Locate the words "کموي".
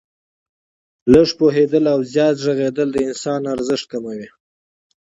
3.91-4.27